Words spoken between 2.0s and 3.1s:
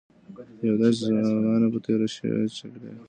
شوې وي چې کتاب نه و.